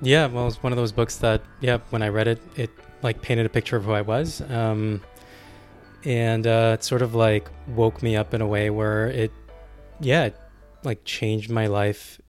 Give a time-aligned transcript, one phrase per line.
[0.00, 2.70] Yeah, well, it's one of those books that, yeah, when I read it, it
[3.02, 4.40] like painted a picture of who I was.
[4.42, 5.02] Um,
[6.04, 9.32] and uh, it sort of like woke me up in a way where it,
[10.00, 10.36] yeah, it,
[10.84, 12.20] like changed my life.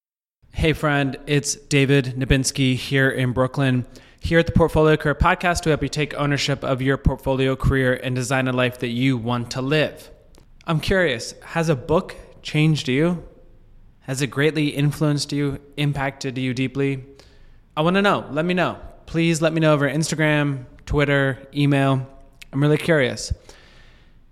[0.52, 3.86] Hey, friend, it's David Nebinski here in Brooklyn.
[4.20, 7.94] Here at the Portfolio Career Podcast, we help you take ownership of your portfolio career
[7.94, 10.10] and design a life that you want to live.
[10.66, 13.24] I'm curious, has a book changed you?
[14.02, 17.06] Has it greatly influenced you, impacted you deeply?
[17.76, 18.28] I want to know.
[18.32, 18.78] Let me know.
[19.06, 22.08] Please let me know over Instagram, Twitter, email.
[22.52, 23.34] I'm really curious.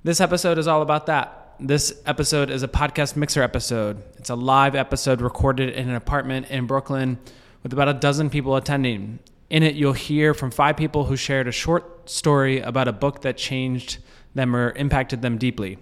[0.04, 1.56] This episode is all about that.
[1.60, 4.04] This episode is a podcast mixer episode.
[4.18, 7.18] It's a live episode recorded in an apartment in Brooklyn
[7.64, 9.20] with about a dozen people attending.
[9.50, 13.22] In it, you'll hear from five people who shared a short story about a book
[13.22, 14.00] that changed
[14.36, 15.78] them or impacted them deeply.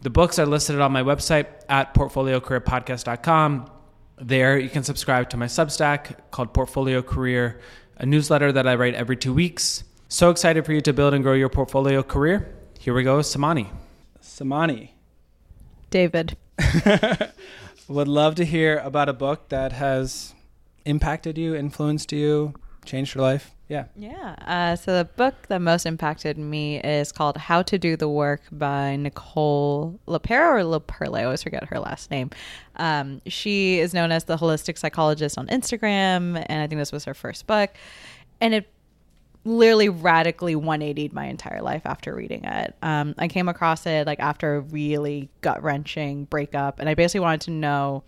[0.00, 3.70] The books are listed on my website at portfoliocareerpodcast.com.
[4.20, 7.60] There, you can subscribe to my Substack called Portfolio Career,
[7.96, 9.84] a newsletter that I write every two weeks.
[10.08, 12.54] So excited for you to build and grow your portfolio career.
[12.78, 13.68] Here we go, Samani.
[14.20, 14.90] Samani.
[15.90, 16.36] David.
[17.88, 20.34] Would love to hear about a book that has
[20.84, 23.54] impacted you, influenced you, changed your life.
[23.72, 23.84] Yeah.
[23.96, 24.34] Yeah.
[24.46, 28.42] Uh, so the book that most impacted me is called How to Do the Work
[28.52, 31.18] by Nicole LePera or LePerle.
[31.18, 32.28] I always forget her last name.
[32.76, 37.06] Um, she is known as the holistic psychologist on Instagram, and I think this was
[37.06, 37.70] her first book.
[38.42, 38.68] And it
[39.46, 42.76] literally radically 180'd my entire life after reading it.
[42.82, 47.20] Um, I came across it like after a really gut wrenching breakup, and I basically
[47.20, 48.04] wanted to know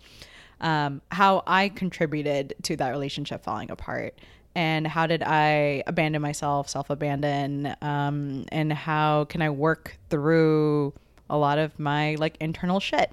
[0.61, 4.13] um, how I contributed to that relationship falling apart
[4.55, 10.93] and how did I abandon myself, self abandon, um, and how can I work through
[11.29, 13.11] a lot of my like internal shit.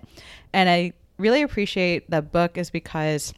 [0.52, 3.32] And I really appreciate that book is because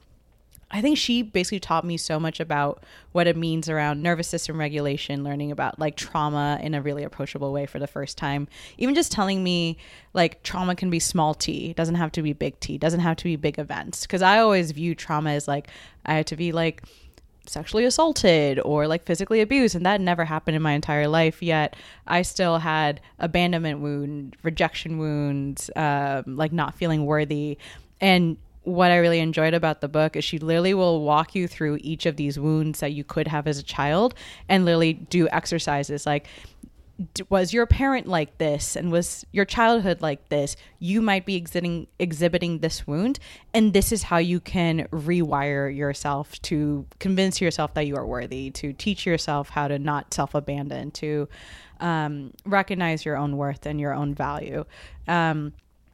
[0.70, 2.82] I think she basically taught me so much about
[3.12, 7.52] what it means around nervous system regulation, learning about like trauma in a really approachable
[7.52, 8.48] way for the first time.
[8.76, 9.76] Even just telling me
[10.14, 13.24] like trauma can be small t, doesn't have to be big T, doesn't have to
[13.24, 14.02] be big events.
[14.02, 15.68] Because I always view trauma as like
[16.06, 16.82] I had to be like
[17.46, 21.76] sexually assaulted or like physically abused and that never happened in my entire life yet
[22.06, 27.58] i still had abandonment wound rejection wounds um, like not feeling worthy.
[28.00, 31.78] And what i really enjoyed about the book is she literally will walk you through
[31.82, 34.14] each of these wounds that you could have as a child
[34.48, 36.06] and literally do exercises.
[36.06, 36.26] Like
[37.28, 38.76] was your parent like this?
[38.76, 40.56] And was your childhood like this?
[40.78, 43.18] You might be exhibiting exhibiting this wound
[43.52, 48.50] and this is how you can rewire yourself to convince yourself that you are worthy
[48.50, 51.28] to teach yourself how to not self-abandon to
[51.80, 54.64] um, recognize your own worth and your own value.
[55.08, 55.52] Um,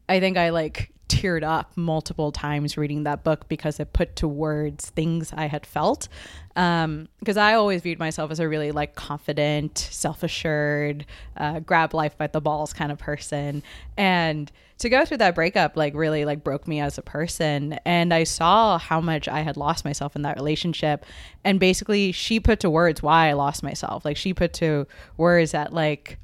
[0.08, 4.28] i think i like teared up multiple times reading that book because it put to
[4.28, 6.08] words things I had felt.
[6.54, 11.04] Because um, I always viewed myself as a really like confident, self assured,
[11.36, 13.64] uh, grab life by the balls kind of person.
[13.96, 17.74] And to go through that breakup like really like broke me as a person.
[17.84, 21.04] And I saw how much I had lost myself in that relationship.
[21.44, 24.04] And basically, she put to words why I lost myself.
[24.04, 26.18] Like she put to words that like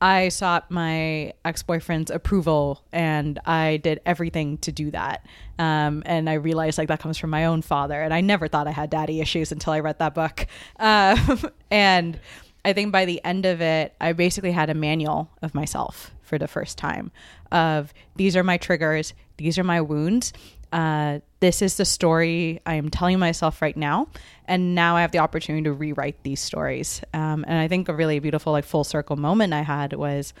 [0.00, 5.26] I sought my ex boyfriend's approval and I did everything to do that.
[5.58, 8.00] Um, and I realized like that comes from my own father.
[8.00, 10.46] And I never thought I had daddy issues until I read that book.
[10.80, 12.20] Um, and
[12.64, 16.38] I think by the end of it, I basically had a manual of myself for
[16.38, 17.10] the first time
[17.50, 20.32] of these are my triggers, these are my wounds,
[20.72, 24.08] uh, this is the story I am telling myself right now,
[24.44, 27.00] and now I have the opportunity to rewrite these stories.
[27.14, 30.34] Um, and I think a really beautiful, like full circle moment I had was,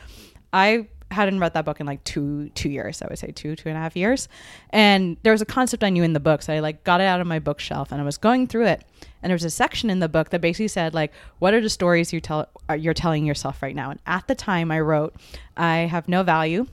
[0.52, 3.02] I hadn't read that book in like two two years.
[3.02, 4.28] I would say two two and a half years,
[4.70, 7.04] and there was a concept I knew in the book, so I like got it
[7.04, 8.84] out of my bookshelf and I was going through it,
[9.22, 11.70] and there was a section in the book that basically said like, what are the
[11.70, 13.90] stories you tell you're telling yourself right now?
[13.90, 15.14] And at the time, I wrote,
[15.56, 16.66] I have no value.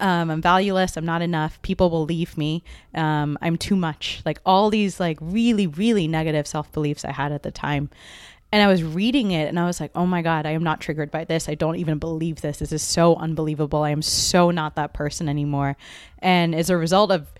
[0.00, 0.96] Um, I'm valueless.
[0.96, 1.60] I'm not enough.
[1.62, 2.64] People will leave me.
[2.94, 4.20] Um, I'm too much.
[4.24, 7.90] Like all these like really, really negative self beliefs I had at the time.
[8.56, 10.80] And I was reading it and I was like, oh my God, I am not
[10.80, 11.46] triggered by this.
[11.46, 12.60] I don't even believe this.
[12.60, 13.82] This is so unbelievable.
[13.82, 15.76] I am so not that person anymore.
[16.20, 17.30] And as a result of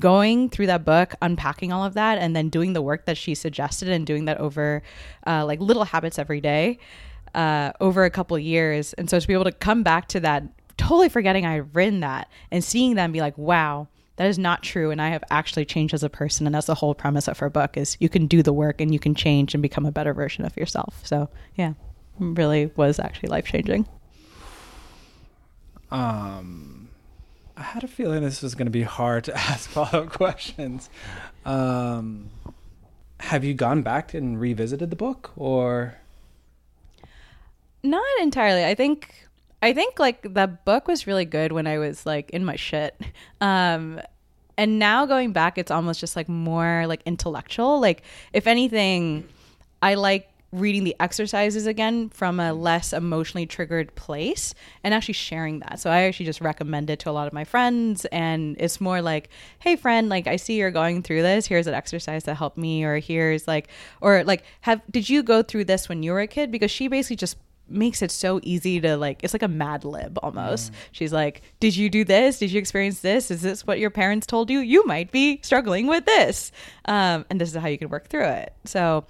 [0.00, 3.34] going through that book, unpacking all of that, and then doing the work that she
[3.34, 4.82] suggested and doing that over
[5.26, 6.78] uh, like little habits every day
[7.34, 8.94] uh, over a couple years.
[8.94, 10.42] And so to be able to come back to that
[10.78, 14.62] totally forgetting I had written that and seeing them be like, wow, that is not
[14.62, 14.90] true.
[14.90, 16.46] And I have actually changed as a person.
[16.46, 18.92] And that's the whole premise of her book is you can do the work and
[18.92, 21.00] you can change and become a better version of yourself.
[21.04, 21.74] So yeah,
[22.18, 23.86] really was actually life changing.
[25.90, 26.88] Um,
[27.56, 30.90] I had a feeling this was going to be hard to ask follow up questions.
[31.44, 32.30] Um,
[33.20, 35.96] have you gone back and revisited the book or
[37.82, 38.64] Not entirely.
[38.64, 39.25] I think
[39.62, 43.00] I think like the book was really good when I was like in my shit.
[43.40, 44.00] Um
[44.58, 47.80] and now going back it's almost just like more like intellectual.
[47.80, 49.28] Like if anything
[49.82, 55.58] I like reading the exercises again from a less emotionally triggered place and actually sharing
[55.58, 55.78] that.
[55.80, 59.02] So I actually just recommend it to a lot of my friends and it's more
[59.02, 59.28] like,
[59.58, 61.46] "Hey friend, like I see you're going through this.
[61.46, 63.68] Here's an exercise that helped me or here's like
[64.00, 66.88] or like have did you go through this when you were a kid?" Because she
[66.88, 67.36] basically just
[67.68, 70.72] makes it so easy to like it's like a mad lib almost.
[70.92, 72.38] She's like did you do this?
[72.38, 73.30] Did you experience this?
[73.30, 74.60] Is this what your parents told you?
[74.60, 76.52] You might be struggling with this.
[76.84, 78.54] Um, and this is how you can work through it.
[78.64, 79.04] So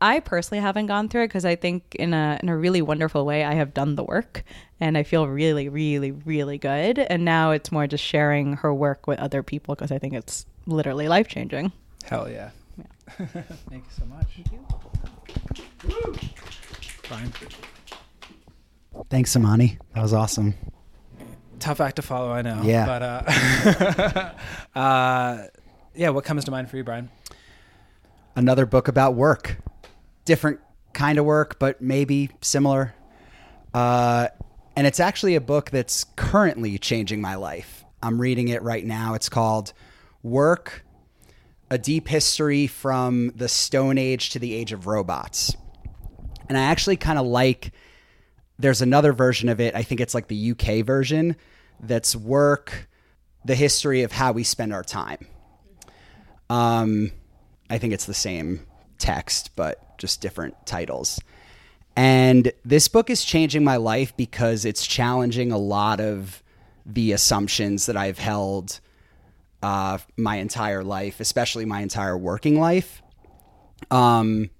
[0.00, 3.26] i personally haven't gone through it because i think in a in a really wonderful
[3.26, 4.44] way i have done the work
[4.78, 7.00] and i feel really really really good.
[7.00, 10.46] And now it's more just sharing her work with other people because i think it's
[10.66, 11.72] literally life changing
[12.04, 12.50] hell yeah.
[13.70, 14.28] Thank you so much.
[17.08, 17.32] Brian.
[19.10, 19.78] Thanks, Amani.
[19.94, 20.54] That was awesome.
[21.58, 22.86] tough act to follow i know Yeah.
[22.86, 24.32] but uh,
[24.78, 25.46] uh
[25.94, 27.08] yeah what comes to mind for you brian
[28.36, 29.56] Another book about work.
[30.24, 30.60] Different
[30.92, 32.94] kind of work, but maybe similar.
[33.74, 34.28] Uh,
[34.76, 37.84] and it's actually a book that's currently changing my life.
[38.00, 39.14] I'm reading it right now.
[39.14, 39.72] It's called
[40.22, 40.84] Work
[41.68, 45.56] A Deep History from the Stone Age to the Age of Robots.
[46.48, 47.72] And I actually kind of like
[48.58, 49.74] there's another version of it.
[49.74, 51.36] I think it's like the UK version
[51.80, 52.88] that's work,
[53.44, 55.26] the history of how we spend our time.
[56.50, 57.12] Um,
[57.70, 58.66] I think it's the same
[58.98, 61.20] text, but just different titles.
[61.96, 66.42] And this book is changing my life because it's challenging a lot of
[66.86, 68.80] the assumptions that I've held
[69.62, 73.02] uh, my entire life, especially my entire working life.
[73.90, 74.50] Um,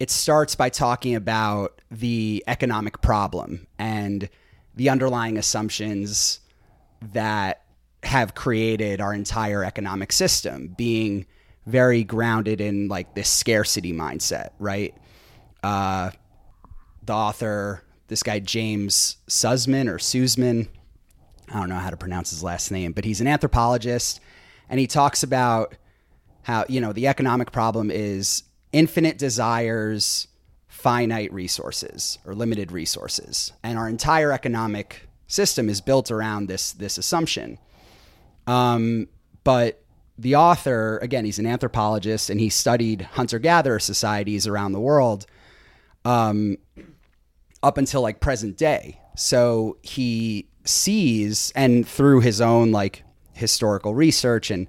[0.00, 4.28] it starts by talking about the economic problem and
[4.74, 6.40] the underlying assumptions
[7.12, 7.62] that
[8.02, 11.26] have created our entire economic system being
[11.66, 14.94] very grounded in like this scarcity mindset, right?
[15.62, 16.10] Uh,
[17.02, 20.68] the author, this guy James Sussman or Sussman,
[21.48, 24.20] I don't know how to pronounce his last name, but he's an anthropologist,
[24.68, 25.74] and he talks about
[26.42, 28.42] how you know the economic problem is
[28.74, 30.28] infinite desires,
[30.66, 36.98] finite resources or limited resources, and our entire economic system is built around this this
[36.98, 37.58] assumption.
[38.46, 39.08] Um,
[39.44, 39.82] but
[40.18, 45.26] the author, again, he's an anthropologist and he studied hunter gatherer societies around the world
[46.04, 46.56] um,
[47.62, 49.00] up until like present day.
[49.16, 54.66] So he sees, and through his own like historical research and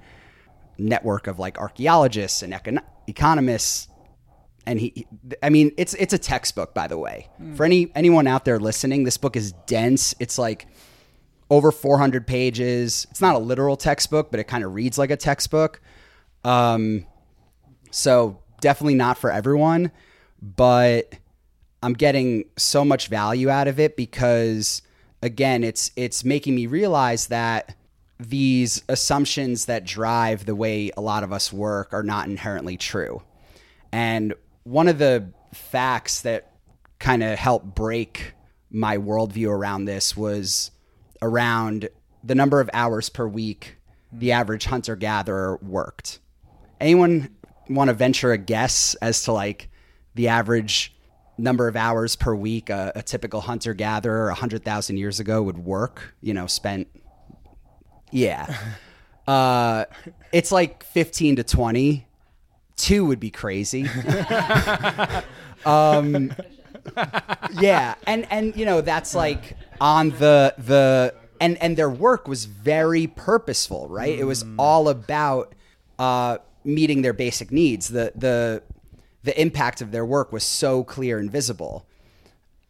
[0.77, 3.87] network of like archaeologists and econ- economists,
[4.65, 5.05] and he,
[5.43, 7.29] I mean, it's it's a textbook, by the way.
[7.55, 10.15] For any anyone out there listening, this book is dense.
[10.19, 10.67] It's like
[11.49, 13.05] over 400 pages.
[13.11, 15.81] It's not a literal textbook, but it kind of reads like a textbook.
[16.43, 17.05] Um,
[17.91, 19.91] so definitely not for everyone,
[20.41, 21.13] but
[21.83, 24.81] I'm getting so much value out of it because
[25.21, 27.75] again, it's it's making me realize that
[28.19, 33.21] these assumptions that drive the way a lot of us work are not inherently true.
[33.91, 34.33] And
[34.65, 36.51] one of the facts that
[36.99, 38.33] kind of helped break
[38.69, 40.71] my worldview around this was
[41.21, 41.87] around
[42.23, 43.77] the number of hours per week
[44.11, 46.19] the average hunter gatherer worked.
[46.79, 47.35] Anyone
[47.69, 49.69] want to venture a guess as to like
[50.15, 50.95] the average
[51.37, 56.15] number of hours per week a, a typical hunter gatherer 100,000 years ago would work,
[56.21, 56.87] you know, spent
[58.11, 58.57] yeah.
[59.27, 59.85] Uh
[60.31, 62.05] it's like 15 to 20.
[62.77, 63.87] 2 would be crazy.
[65.65, 66.33] um
[67.53, 72.45] yeah and and you know that's like on the the and and their work was
[72.45, 74.17] very purposeful right?
[74.17, 75.55] It was all about
[75.97, 77.87] uh meeting their basic needs.
[77.87, 78.63] The the
[79.23, 81.87] the impact of their work was so clear and visible.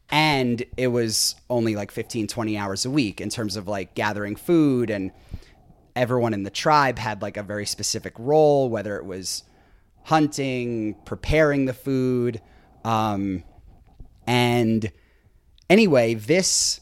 [0.09, 4.35] And it was only like 15 20 hours a week in terms of like gathering
[4.35, 4.89] food.
[4.89, 5.11] And
[5.95, 9.43] everyone in the tribe had like a very specific role whether it was
[10.05, 12.41] hunting preparing the food
[12.85, 13.43] um,
[14.27, 14.91] and
[15.69, 16.79] anyway, this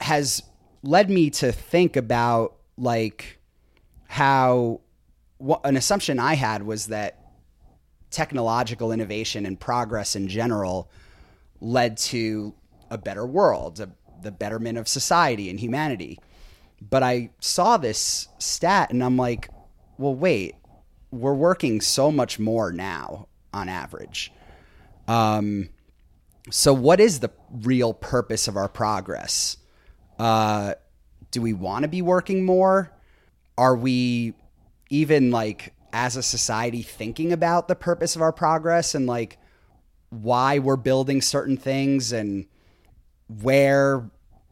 [0.00, 0.42] has
[0.82, 3.38] led me to think about like
[4.08, 4.80] how
[5.64, 7.20] an assumption I had was that
[8.10, 10.90] technological innovation and progress in general
[11.60, 12.54] led to
[12.90, 13.90] a better world, a,
[14.22, 16.18] the betterment of society and humanity.
[16.80, 19.48] But I saw this stat and I'm like,
[19.98, 20.56] well, wait,
[21.16, 24.32] we're working so much more now on average.
[25.08, 25.70] Um,
[26.50, 29.56] so what is the real purpose of our progress?
[30.18, 30.74] Uh,
[31.30, 32.92] do we want to be working more?
[33.58, 34.34] Are we
[34.90, 39.38] even like as a society thinking about the purpose of our progress and like
[40.10, 42.46] why we're building certain things and
[43.42, 44.08] where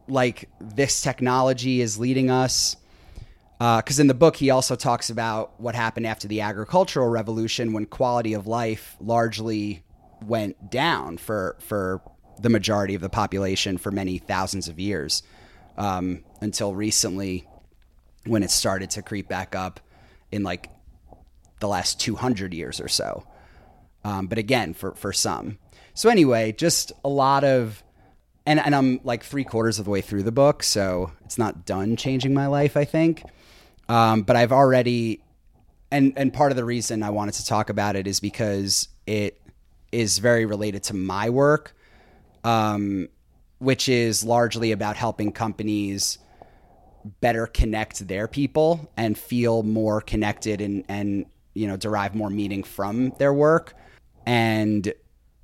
[0.07, 2.75] like this technology is leading us?
[3.57, 7.71] Because uh, in the book, he also talks about what happened after the agricultural revolution
[7.71, 9.83] when quality of life largely
[10.25, 12.01] went down for for
[12.41, 15.23] the majority of the population for many thousands of years
[15.77, 17.47] um, until recently
[18.25, 19.79] when it started to creep back up
[20.31, 20.69] in like
[21.59, 23.25] the last 200 years or so.
[24.03, 25.57] Um, but again, for, for some.
[25.93, 27.83] So anyway, just a lot of,
[28.45, 31.65] and, and I'm like three quarters of the way through the book, so it's not
[31.65, 33.23] done changing my life, I think.
[33.87, 35.21] Um, but I've already,
[35.91, 39.41] and, and part of the reason I wanted to talk about it is because it
[39.91, 41.75] is very related to my work,
[42.43, 43.07] um,
[43.59, 46.17] which is largely about helping companies
[47.21, 52.63] better connect their people and feel more connected and, and you know derive more meaning
[52.63, 53.75] from their work.
[54.25, 54.91] And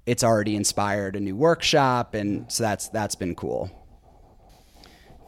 [0.08, 2.16] it's already inspired a new workshop.
[2.16, 3.70] And so that's that's been cool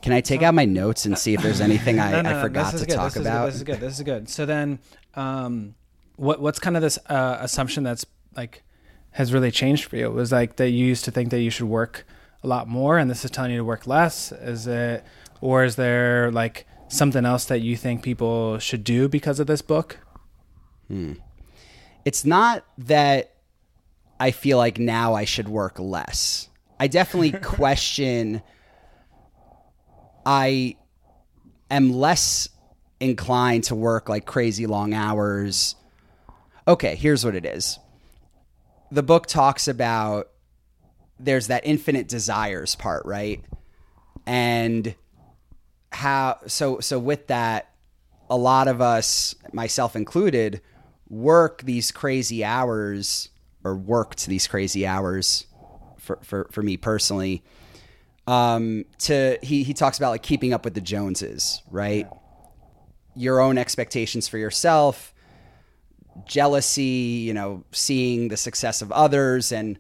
[0.04, 2.42] can I take out my notes and see if there's anything I, no, no, I
[2.42, 2.94] forgot to good.
[2.94, 3.48] talk this about?
[3.48, 3.80] Is, this is good.
[3.80, 4.30] This is good.
[4.30, 4.80] So then,
[5.16, 5.76] um,
[6.18, 8.06] what what's kind of this uh, assumption that's
[8.36, 8.64] like
[9.12, 10.06] has really changed for you?
[10.06, 12.06] It was like that you used to think that you should work
[12.44, 14.34] a lot more, and this is telling you to work less.
[14.34, 15.06] Is it,
[15.40, 19.62] or is there like something else that you think people should do because of this
[19.62, 20.00] book?
[20.90, 21.14] Hmm.
[22.04, 23.36] It's not that
[24.20, 26.50] I feel like now I should work less.
[26.78, 28.42] I definitely question.
[30.26, 30.78] I
[31.70, 32.50] am less
[33.00, 35.76] inclined to work like crazy long hours.
[36.68, 37.80] Okay, here's what it is
[38.92, 40.30] the book talks about
[41.20, 43.44] there's that infinite desires part, right?
[44.26, 44.96] And
[45.92, 47.70] how so so with that
[48.30, 50.62] a lot of us myself included
[51.08, 53.30] work these crazy hours
[53.64, 55.46] or worked these crazy hours
[55.98, 57.44] for for, for me personally
[58.28, 62.08] um to he he talks about like keeping up with the joneses right
[63.16, 65.14] your own expectations for yourself
[66.26, 69.80] jealousy, you know, seeing the success of others and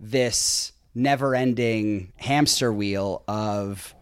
[0.00, 3.94] this never ending hamster wheel of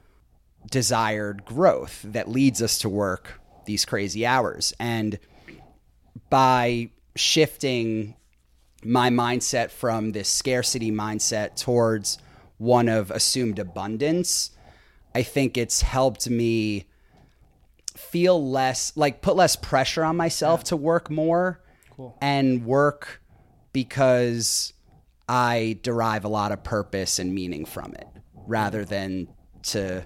[0.70, 4.72] desired growth that leads us to work these crazy hours.
[4.80, 5.18] And
[6.30, 8.14] by shifting
[8.82, 12.18] my mindset from this scarcity mindset towards
[12.58, 14.50] one of assumed abundance,
[15.14, 16.86] I think it's helped me
[17.94, 20.64] feel less like put less pressure on myself yeah.
[20.64, 21.60] to work more
[21.96, 22.16] cool.
[22.20, 23.22] and work
[23.72, 24.74] because
[25.28, 28.06] I derive a lot of purpose and meaning from it
[28.46, 29.28] rather than
[29.64, 30.04] to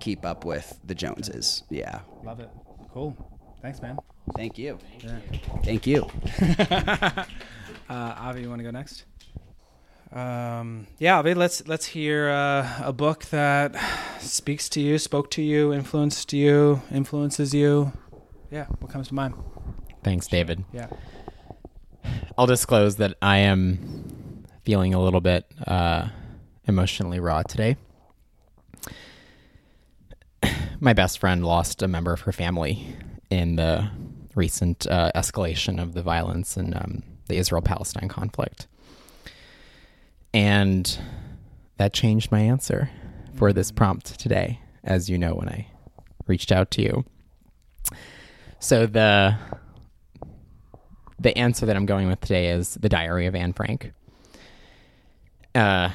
[0.00, 1.62] keep up with the Joneses.
[1.70, 2.00] Yeah.
[2.24, 2.50] Love it.
[2.92, 3.16] Cool.
[3.62, 3.98] Thanks, man.
[4.34, 4.78] Thank you.
[5.00, 5.18] Yeah.
[5.64, 6.10] Thank you.
[6.40, 7.24] uh,
[7.88, 9.04] Avi, you want to go next?
[10.12, 13.74] Um, yeah, let's let's hear uh, a book that
[14.20, 17.92] speaks to you, spoke to you, influenced you, influences you.
[18.50, 19.34] Yeah, what comes to mind?
[20.04, 20.64] Thanks, David.
[20.72, 20.88] Yeah.
[22.38, 26.08] I'll disclose that I am feeling a little bit uh,
[26.66, 27.76] emotionally raw today.
[30.80, 32.94] My best friend lost a member of her family
[33.30, 33.90] in the
[34.34, 38.68] recent uh, escalation of the violence in um, the Israel Palestine conflict.
[40.36, 40.98] And
[41.78, 42.90] that changed my answer
[43.36, 45.66] for this prompt today, as you know, when I
[46.26, 47.06] reached out to you.
[48.58, 49.38] So the
[51.18, 53.94] the answer that I'm going with today is The Diary of Anne Frank.
[55.54, 55.88] Uh,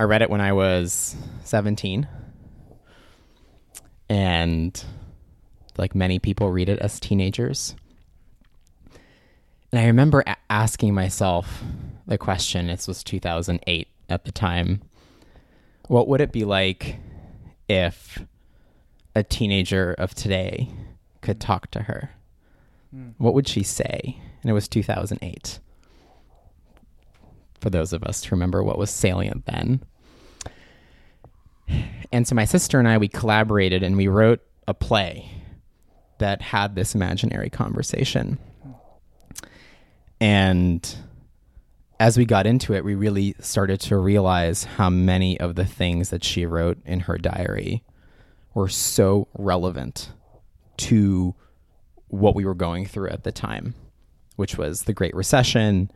[0.00, 1.14] I read it when I was
[1.44, 2.08] 17.
[4.08, 4.84] And
[5.76, 7.76] like many people read it as teenagers.
[9.70, 11.62] And I remember a- asking myself
[12.06, 14.82] the question, this was 2008 at the time,
[15.88, 16.96] what would it be like
[17.68, 18.22] if
[19.14, 20.68] a teenager of today
[21.20, 22.10] could talk to her?
[22.94, 23.14] Mm.
[23.18, 24.18] What would she say?
[24.44, 25.58] and it was 2008.
[27.60, 29.82] For those of us to remember what was salient then.
[32.12, 35.30] And so my sister and I, we collaborated and we wrote a play
[36.18, 38.38] that had this imaginary conversation.
[40.20, 40.94] And
[42.00, 46.10] as we got into it, we really started to realize how many of the things
[46.10, 47.82] that she wrote in her diary
[48.54, 50.10] were so relevant
[50.76, 51.34] to
[52.08, 53.74] what we were going through at the time
[54.36, 55.90] which was the Great Recession,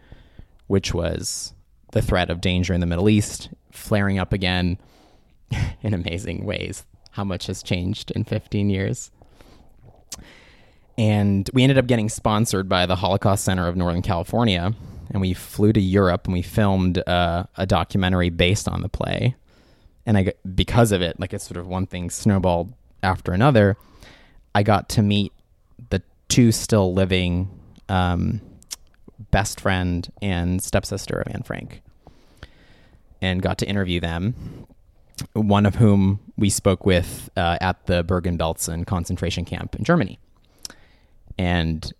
[0.66, 1.54] which was
[1.92, 4.78] the threat of danger in the Middle East flaring up again
[5.82, 6.84] in amazing ways.
[7.12, 9.10] How much has changed in 15 years?
[10.96, 14.74] And we ended up getting sponsored by the Holocaust Center of Northern California.
[15.10, 19.36] And we flew to Europe and we filmed uh, a documentary based on the play.
[20.04, 22.72] And I, because of it, like it's sort of one thing snowballed
[23.02, 23.76] after another.
[24.54, 25.32] I got to meet
[25.90, 27.50] the two still living
[27.88, 28.40] um,
[29.30, 31.82] best friend and stepsister of Anne Frank
[33.20, 34.66] and got to interview them.
[35.32, 40.18] One of whom we spoke with uh, at the Bergen-Belsen concentration camp in Germany.
[41.36, 41.92] And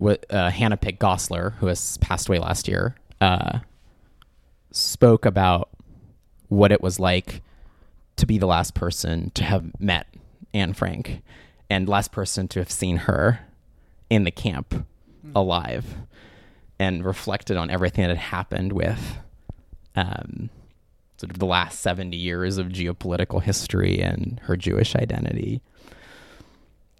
[0.00, 3.60] uh, Hannah Pick Goslar, who has passed away last year, uh,
[4.70, 5.70] spoke about
[6.48, 7.42] what it was like
[8.16, 10.06] to be the last person to have met
[10.54, 11.22] Anne Frank
[11.68, 13.40] and last person to have seen her
[14.08, 14.86] in the camp
[15.34, 15.96] alive
[16.78, 19.18] and reflected on everything that had happened with
[19.96, 20.50] um,
[21.16, 25.62] sort of the last 70 years of geopolitical history and her Jewish identity.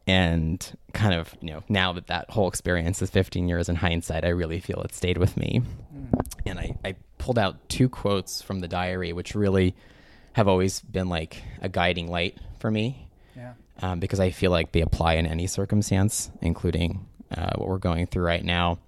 [0.06, 4.24] And kind of, you know, now that that whole experience is 15 years in hindsight,
[4.24, 5.62] I really feel it stayed with me.
[6.46, 9.74] And I, I pulled out two quotes from the diary, which really
[10.34, 13.54] have always been like a guiding light for me Yeah.
[13.82, 18.06] um, because I feel like they apply in any circumstance, including uh, what we're going
[18.06, 18.78] through right now.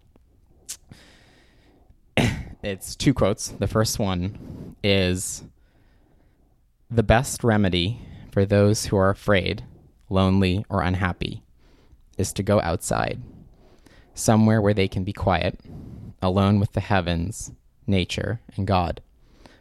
[2.63, 3.49] it's two quotes.
[3.49, 5.43] The first one is
[6.91, 9.65] The best remedy for those who are afraid,
[10.09, 11.43] lonely, or unhappy
[12.17, 13.21] is to go outside,
[14.15, 15.59] somewhere where they can be quiet,
[16.21, 17.53] alone with the heavens,
[17.87, 19.01] nature, and God,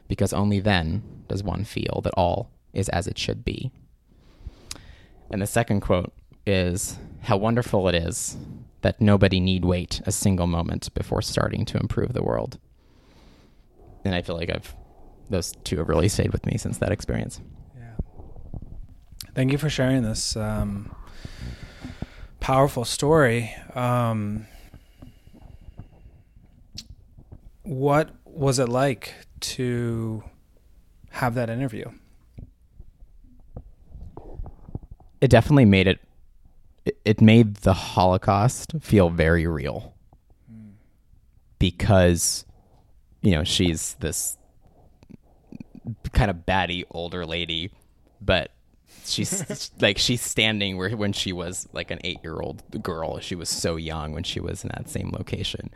[0.07, 3.71] because only then does one feel that all is as it should be.
[5.29, 6.13] And the second quote
[6.45, 8.37] is How wonderful it is
[8.81, 12.57] that nobody need wait a single moment before starting to improve the world.
[14.05, 14.73] And I feel like I've,
[15.29, 17.41] those two have really stayed with me since that experience.
[19.37, 20.91] Thank you for sharing this um,
[22.39, 23.53] powerful story.
[23.75, 24.47] Um,
[27.61, 30.23] what was it like to
[31.11, 31.85] have that interview?
[35.21, 35.99] It definitely made it,
[36.83, 39.93] it- it made the Holocaust feel very real
[41.59, 42.43] because,
[43.21, 44.35] you know, she's this
[46.11, 47.69] kind of batty older lady,
[48.19, 48.49] but
[49.07, 53.19] she's like she's standing where when she was like an eight year old girl.
[53.19, 55.71] She was so young when she was in that same location,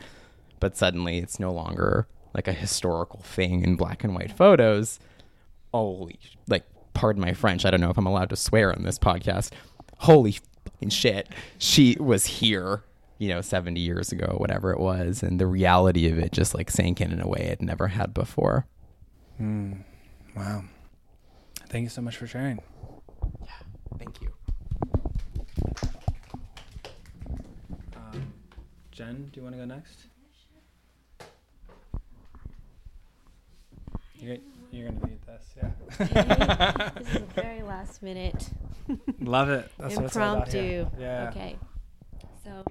[0.60, 5.00] but suddenly it's no longer like a historical thing in black and white photos.
[5.74, 7.66] Holy, like, pardon my French.
[7.66, 9.52] I don't know if I'm allowed to swear on this podcast.
[10.00, 12.84] Holy fucking shit, she was here.
[13.18, 16.72] You know, 70 years ago, whatever it was, and the reality of it just like
[16.72, 18.66] sank in in a way it never had before.
[19.38, 19.74] Hmm.
[20.36, 20.64] Wow.
[21.70, 22.60] Thank you so much for sharing.
[23.98, 24.32] Thank you.
[27.96, 28.34] Um,
[28.92, 30.08] Jen, do you want to go next?
[34.16, 34.38] You're,
[34.72, 36.92] you're going to lead this, yeah.
[37.00, 38.52] this is a very last minute
[39.20, 39.72] Love it.
[39.78, 40.88] That's what impromptu.
[41.00, 41.30] Yeah.
[41.30, 41.58] Okay.
[42.44, 42.66] So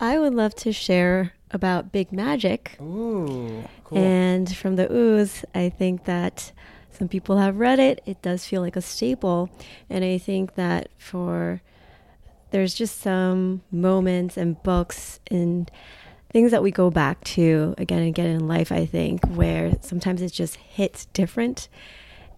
[0.00, 2.76] I would love to share about Big Magic.
[2.80, 3.98] Ooh, cool.
[3.98, 6.52] And from the ooze, I think that
[6.96, 8.02] some people have read it.
[8.06, 9.50] It does feel like a staple.
[9.90, 11.60] And I think that for
[12.50, 15.70] there's just some moments and books and
[16.32, 20.22] things that we go back to again and again in life, I think, where sometimes
[20.22, 21.68] it just hits different.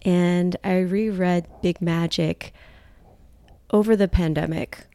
[0.03, 2.53] And I reread Big Magic
[3.71, 4.87] over the pandemic.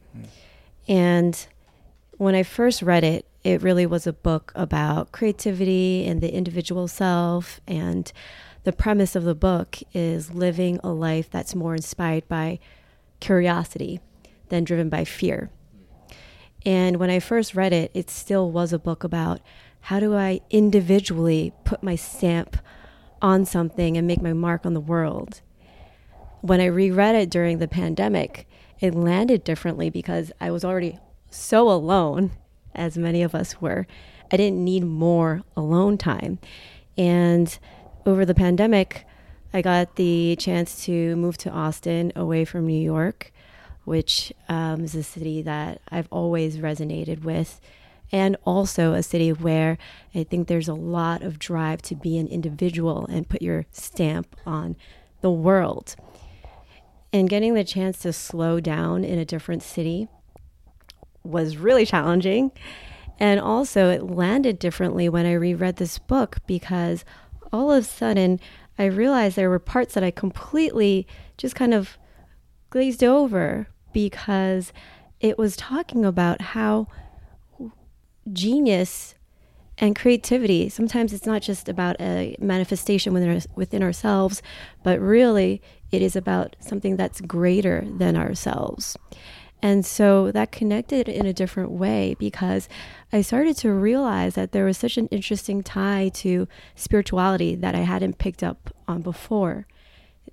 [0.87, 1.47] And
[2.17, 6.87] when I first read it, it really was a book about creativity and the individual
[6.87, 7.61] self.
[7.67, 8.11] And
[8.65, 12.59] the premise of the book is living a life that's more inspired by
[13.19, 14.01] curiosity
[14.49, 15.51] than driven by fear.
[16.65, 19.39] And when I first read it, it still was a book about
[19.81, 22.57] how do I individually put my stamp
[23.21, 25.41] on something and make my mark on the world.
[26.41, 28.47] When I reread it during the pandemic,
[28.79, 30.97] it landed differently because I was already
[31.29, 32.31] so alone,
[32.73, 33.85] as many of us were.
[34.31, 36.39] I didn't need more alone time.
[36.97, 37.57] And
[38.05, 39.05] over the pandemic,
[39.53, 43.31] I got the chance to move to Austin away from New York,
[43.85, 47.61] which um, is a city that I've always resonated with,
[48.11, 49.77] and also a city where
[50.13, 54.35] I think there's a lot of drive to be an individual and put your stamp
[54.45, 54.75] on
[55.21, 55.95] the world.
[57.11, 60.09] And getting the chance to slow down in a different city
[61.23, 62.51] was really challenging.
[63.19, 67.05] And also, it landed differently when I reread this book because
[67.55, 68.39] all of a sudden
[68.77, 71.97] I realized there were parts that I completely just kind of
[72.69, 74.73] glazed over because
[75.21, 76.87] it was talking about how
[78.33, 79.15] genius
[79.77, 84.41] and creativity sometimes it's not just about a manifestation within, our, within ourselves
[84.83, 88.97] but really it is about something that's greater than ourselves
[89.61, 92.69] and so that connected in a different way because
[93.11, 97.79] I started to realize that there was such an interesting tie to spirituality that I
[97.79, 99.65] hadn't picked up on before,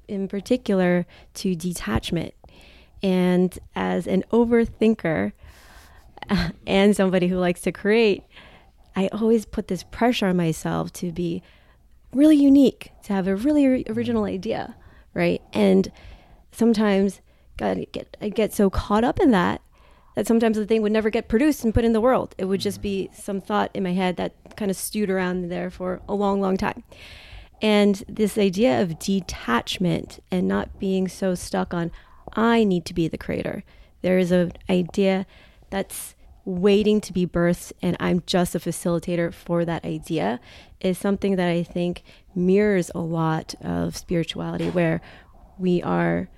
[0.06, 2.34] in particular to detachment.
[3.02, 5.32] And as an overthinker
[6.66, 8.24] and somebody who likes to create,
[8.94, 11.42] I always put this pressure on myself to be
[12.12, 14.76] really unique, to have a really original idea,
[15.14, 15.40] right?
[15.54, 15.90] And
[16.50, 17.21] sometimes
[17.56, 19.60] God, get I get so caught up in that
[20.14, 22.34] that sometimes the thing would never get produced and put in the world.
[22.38, 23.20] It would just be mm-hmm.
[23.20, 26.56] some thought in my head that kind of stewed around there for a long, long
[26.56, 26.82] time.
[27.60, 31.92] And this idea of detachment and not being so stuck on,
[32.34, 33.62] I need to be the creator.
[34.02, 35.26] There is an idea
[35.70, 40.40] that's waiting to be birthed, and I'm just a facilitator for that idea,
[40.80, 42.02] is something that I think
[42.34, 45.00] mirrors a lot of spirituality, where
[45.56, 46.28] we are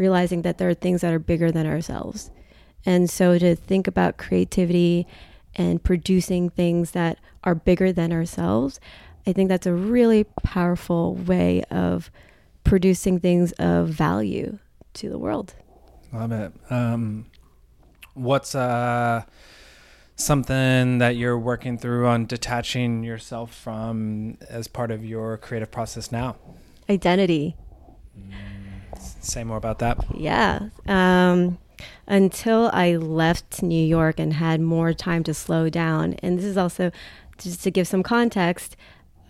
[0.00, 2.30] realizing that there are things that are bigger than ourselves.
[2.86, 5.06] And so to think about creativity
[5.54, 8.80] and producing things that are bigger than ourselves,
[9.26, 12.10] I think that's a really powerful way of
[12.64, 14.58] producing things of value
[14.94, 15.54] to the world.
[16.14, 16.52] Love it.
[16.70, 17.26] Um,
[18.14, 19.24] what's uh,
[20.16, 26.10] something that you're working through on detaching yourself from as part of your creative process
[26.10, 26.36] now?
[26.88, 27.54] Identity.
[29.20, 30.04] Say more about that.
[30.14, 30.68] Yeah.
[30.86, 31.58] Um,
[32.06, 36.56] until I left New York and had more time to slow down, and this is
[36.56, 36.90] also
[37.38, 38.76] just to give some context,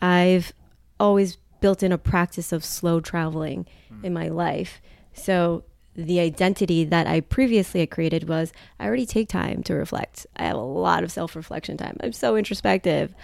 [0.03, 0.53] I've
[0.99, 4.05] always built in a practice of slow traveling mm.
[4.05, 4.81] in my life.
[5.13, 10.27] So the identity that I previously had created was I already take time to reflect.
[10.37, 11.97] I have a lot of self reflection time.
[12.01, 13.15] I'm so introspective,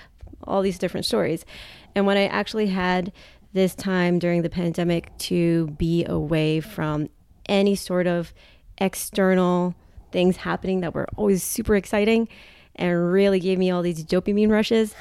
[0.45, 1.45] all these different stories.
[1.95, 3.13] And when I actually had
[3.53, 7.09] this time during the pandemic to be away from
[7.49, 8.33] any sort of
[8.79, 9.75] external
[10.13, 12.29] things happening that were always super exciting
[12.75, 14.95] and really gave me all these dopamine rushes,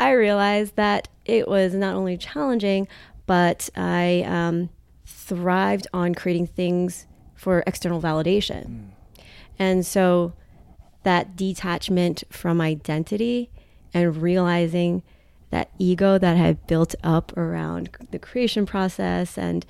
[0.00, 2.88] I realized that it was not only challenging,
[3.26, 4.70] but I um,
[5.06, 8.66] thrived on creating things for external validation.
[8.66, 8.88] Mm.
[9.58, 10.32] And so
[11.04, 13.50] that detachment from identity
[13.94, 15.02] and realizing
[15.52, 19.64] that ego that had built up around the creation process and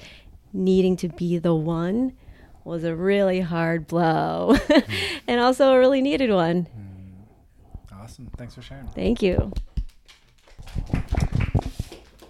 [0.53, 2.13] needing to be the one
[2.65, 4.85] was a really hard blow mm.
[5.27, 6.65] and also a really needed one.
[6.65, 8.01] Mm.
[8.01, 8.31] Awesome.
[8.37, 8.87] Thanks for sharing.
[8.89, 9.53] Thank you.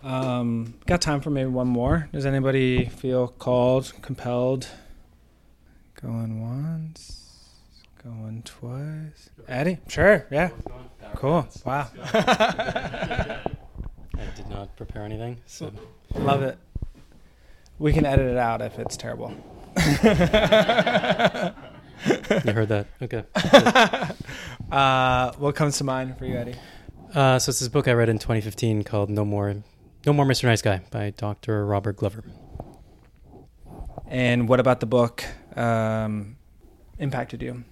[0.03, 2.09] Um, got time for maybe one more.
[2.11, 4.67] Does anybody feel called, compelled?
[6.01, 7.51] Going once,
[8.03, 9.31] going twice.
[9.47, 9.79] Eddie?
[9.89, 10.51] Sure, yeah.
[11.23, 11.47] Cool.
[11.65, 11.87] Wow.
[12.15, 13.39] I
[14.35, 15.71] did not prepare anything, so
[16.17, 16.59] love it.
[17.79, 19.29] We can edit it out if it's terrible.
[19.77, 19.85] you
[22.53, 22.89] heard that?
[23.01, 23.23] Okay.
[24.73, 26.57] uh, what comes to mind for you, Eddie?
[27.15, 29.55] Uh, so it's this book I read in 2015 called "No More,
[30.05, 30.47] No More Mr.
[30.47, 31.65] Nice Guy" by Dr.
[31.65, 32.25] Robert Glover.
[34.09, 36.37] And what about the book um,
[36.99, 37.63] impacted you?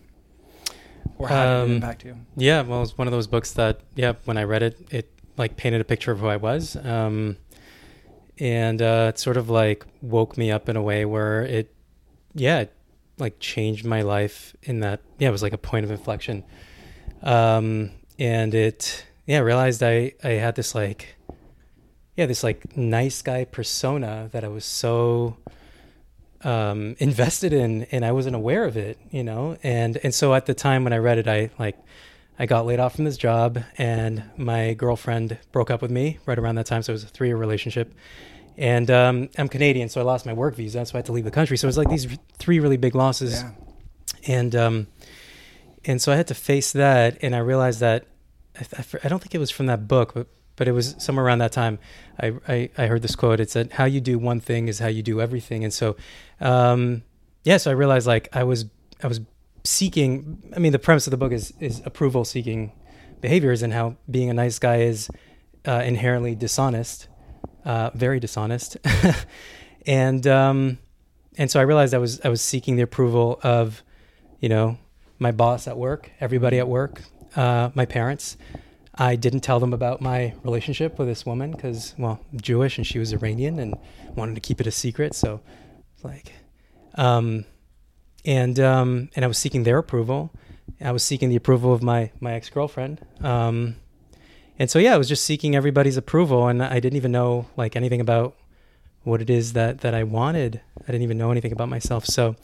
[1.21, 2.17] Or how um, did it um, impact you?
[2.37, 5.57] Yeah, well, it's one of those books that, yeah, when I read it, it like
[5.57, 6.77] painted a picture of who I was.
[6.77, 7.37] Um,
[8.39, 11.75] and uh, it sort of like woke me up in a way where it,
[12.35, 12.75] yeah, it,
[13.19, 16.43] like changed my life in that, yeah, it was like a point of inflection.
[17.23, 21.17] Um, and it, yeah, realized I, I had this like,
[22.17, 25.37] yeah, this like nice guy persona that I was so
[26.42, 29.59] um, invested in, and I wasn't aware of it, you know.
[29.62, 31.76] And and so at the time when I read it, I like
[32.38, 36.38] I got laid off from this job, and my girlfriend broke up with me right
[36.38, 36.83] around that time.
[36.83, 37.94] So it was a three year relationship,
[38.57, 41.24] and um, I'm Canadian, so I lost my work visa, so I had to leave
[41.24, 41.57] the country.
[41.57, 42.07] So it was like these
[42.38, 43.50] three really big losses, yeah.
[44.26, 44.87] and um,
[45.85, 48.07] and so I had to face that, and I realized that
[48.59, 50.26] I, I, I don't think it was from that book, but
[50.61, 51.79] but it was somewhere around that time.
[52.20, 53.40] I, I, I heard this quote.
[53.40, 55.96] It said, "How you do one thing is how you do everything." And so,
[56.38, 57.03] um,
[57.44, 58.66] yeah, so I realized like I was
[59.03, 59.23] I was
[59.64, 60.53] seeking.
[60.55, 62.73] I mean, the premise of the book is is approval seeking
[63.23, 65.09] behaviors and how being a nice guy is
[65.66, 67.09] uh, inherently dishonest,
[67.64, 68.77] uh, very dishonest,
[69.87, 70.77] and um,
[71.38, 73.83] and so I realized I was I was seeking the approval of,
[74.40, 74.77] you know,
[75.18, 77.01] my boss at work, everybody at work,
[77.35, 78.37] uh, my parents.
[79.01, 82.87] I didn't tell them about my relationship with this woman because, well, I'm Jewish and
[82.87, 83.75] she was Iranian and
[84.15, 85.15] wanted to keep it a secret.
[85.15, 85.41] So,
[86.03, 86.35] like,
[86.97, 87.47] um,
[88.27, 90.31] and um, and I was seeking their approval.
[90.83, 93.01] I was seeking the approval of my my ex girlfriend.
[93.23, 93.77] Um,
[94.59, 97.77] and so yeah, I was just seeking everybody's approval, and I didn't even know like
[97.77, 98.37] anything about
[99.05, 100.61] what it is that that I wanted.
[100.83, 102.05] I didn't even know anything about myself.
[102.05, 102.37] So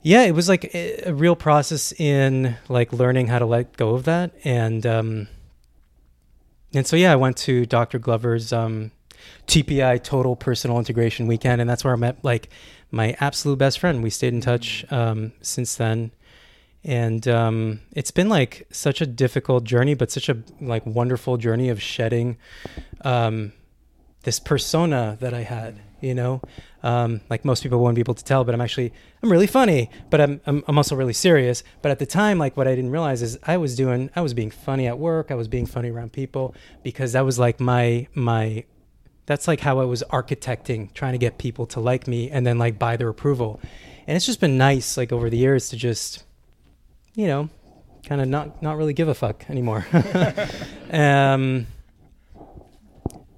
[0.00, 3.94] yeah, it was like a, a real process in like learning how to let go
[3.94, 5.28] of that, and um,
[6.74, 7.98] and so yeah, I went to Dr.
[7.98, 8.90] Glover's um,
[9.46, 12.50] TPI Total Personal Integration Weekend, and that's where I met like
[12.90, 14.02] my absolute best friend.
[14.02, 16.10] We stayed in touch um, since then,
[16.82, 21.68] and um, it's been like such a difficult journey, but such a like wonderful journey
[21.68, 22.36] of shedding
[23.02, 23.52] um,
[24.24, 25.80] this persona that I had.
[26.00, 26.42] You know,
[26.82, 29.88] um, like most people won't be able to tell, but I'm actually I'm really funny,
[30.10, 31.62] but I'm, I'm I'm also really serious.
[31.80, 34.34] But at the time, like what I didn't realize is I was doing I was
[34.34, 38.06] being funny at work, I was being funny around people because that was like my
[38.14, 38.64] my
[39.26, 42.58] that's like how I was architecting, trying to get people to like me and then
[42.58, 43.60] like buy their approval.
[44.06, 46.24] And it's just been nice, like over the years, to just,
[47.14, 47.48] you know,
[48.06, 49.86] kind of not not really give a fuck anymore.
[50.90, 51.66] um,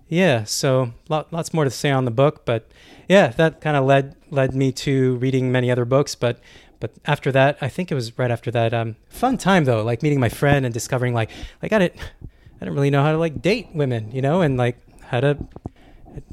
[0.09, 2.69] yeah, so lot, lots more to say on the book, but
[3.09, 6.15] yeah, that kind of led led me to reading many other books.
[6.15, 6.39] But
[6.81, 8.73] but after that, I think it was right after that.
[8.75, 11.31] Um, fun time though, like meeting my friend and discovering like
[11.63, 14.57] like I didn't I didn't really know how to like date women, you know, and
[14.57, 15.39] like how to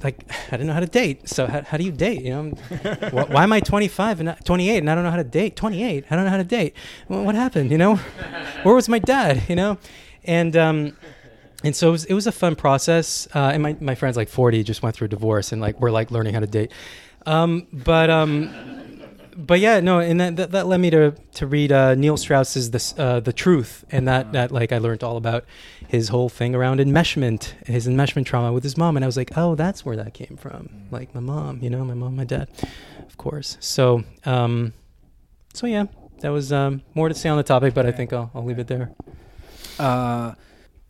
[0.04, 1.28] like I didn't know how to date.
[1.28, 2.22] So how, how do you date?
[2.22, 2.44] You know,
[3.12, 5.56] why, why, am I 25 and not 28 and I don't know how to date?
[5.56, 6.76] 28, I don't know how to date.
[7.10, 7.72] Well, what happened?
[7.72, 7.96] You know,
[8.64, 9.44] where was my dad?
[9.50, 9.78] You know,
[10.24, 10.98] and um,
[11.64, 13.28] and so it was, it was a fun process.
[13.34, 15.92] Uh, and my my friends like 40 just went through a divorce and like we're
[15.92, 16.72] like learning how to date.
[17.26, 18.54] Um, but um,
[19.36, 22.72] but yeah, no, and that, that, that led me to to read uh, Neil Strauss's
[22.72, 25.46] the uh, the Truth, and that that like I learned all about
[25.88, 29.38] his whole thing around enmeshment, his enmeshment trauma with his mom, and I was like,
[29.38, 32.50] oh, that's where that came from, like my mom, you know, my mom, my dad,
[33.08, 33.58] of course.
[33.60, 34.74] So um,
[35.54, 35.86] so yeah,
[36.20, 38.60] that was um, more to say on the topic, but I think I'll I'll leave
[38.60, 38.92] it there.
[39.80, 40.34] Uh,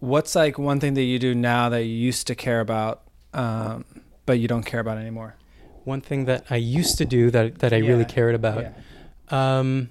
[0.03, 3.85] what's like one thing that you do now that you used to care about, um,
[4.25, 5.35] but you don't care about anymore?
[5.83, 7.89] one thing that I used to do that that I yeah.
[7.89, 8.63] really cared about.
[8.63, 9.59] Yeah.
[9.59, 9.89] Um,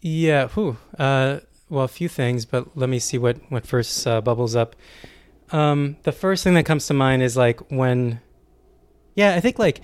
[0.00, 0.48] yeah.
[0.48, 0.76] Whew.
[0.98, 4.76] Uh, well, a few things, but let me see what what first uh, bubbles up.
[5.50, 8.20] Um, the first thing that comes to mind is like when,
[9.14, 9.80] yeah, I think like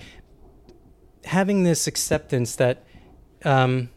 [1.25, 2.83] having this acceptance that
[3.45, 3.89] um,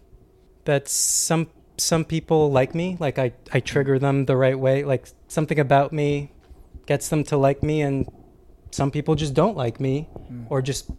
[0.65, 5.09] that some some people like me, like I I trigger them the right way, like
[5.29, 6.33] something about me
[6.87, 8.07] gets them to like me, and
[8.75, 10.47] some people just don't like me mm.
[10.51, 10.91] or just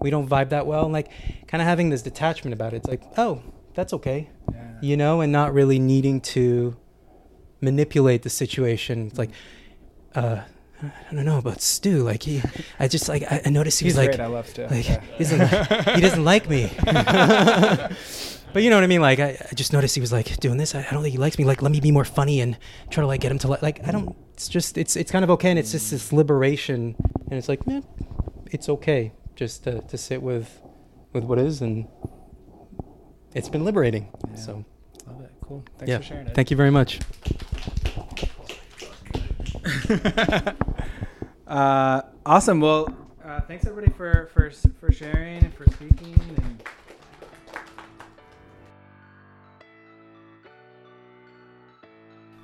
[0.00, 1.10] we don't vibe that well and like
[1.46, 3.42] kind of having this detachment about it it's like oh
[3.74, 4.78] that's okay yeah.
[4.80, 6.74] you know and not really needing to
[7.60, 9.30] manipulate the situation it's like
[10.14, 10.40] uh
[10.82, 12.02] I don't know about Stu.
[12.02, 12.42] Like he,
[12.80, 14.20] I just like I, I noticed he He's was like, great.
[14.20, 14.66] I love Stu.
[14.66, 15.00] Like, yeah.
[15.16, 16.72] he, doesn't like, he doesn't like me.
[18.52, 19.00] but you know what I mean?
[19.00, 20.74] Like I, I just noticed he was like doing this.
[20.74, 21.44] I, I, don't think he likes me.
[21.44, 22.56] Like let me be more funny and
[22.90, 23.62] try to like get him to like.
[23.62, 26.96] Like I don't it's just it's it's kind of okay and it's just this liberation
[27.30, 27.84] and it's like man
[28.50, 30.60] it's okay just to, to sit with
[31.12, 31.86] with what is and
[33.34, 34.36] it's been liberating yeah.
[34.36, 34.64] so
[35.06, 35.98] love it cool thanks yeah.
[35.98, 36.98] for sharing it thank you very much
[41.46, 42.88] uh, awesome well
[43.24, 46.64] uh, thanks everybody for for for sharing and for speaking and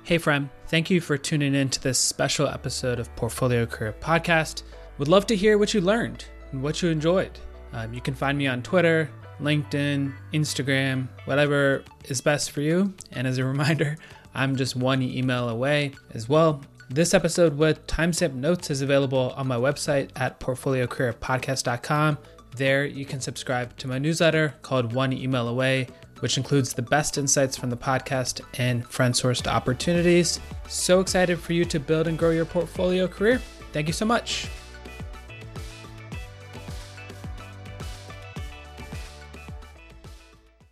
[0.09, 4.63] Hey, friend, thank you for tuning in to this special episode of Portfolio Career Podcast.
[4.97, 7.37] Would love to hear what you learned and what you enjoyed.
[7.73, 9.07] Um, you can find me on Twitter,
[9.39, 12.91] LinkedIn, Instagram, whatever is best for you.
[13.11, 13.97] And as a reminder,
[14.33, 16.63] I'm just one email away as well.
[16.89, 22.17] This episode with timestamp notes is available on my website at portfoliocareerpodcast.com.
[22.55, 25.85] There, you can subscribe to my newsletter called One Email Away
[26.21, 30.39] which includes the best insights from the podcast and friend sourced opportunities.
[30.67, 33.41] So excited for you to build and grow your portfolio career.
[33.71, 34.47] Thank you so much.